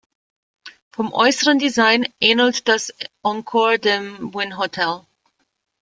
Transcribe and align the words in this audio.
Vom 0.93 1.13
äußeren 1.13 1.59
Design 1.59 2.11
ähnelt 2.19 2.67
das 2.67 2.91
Encore 3.21 3.77
dem 3.77 4.33
Wynn 4.33 4.57
Hotel. 4.57 5.01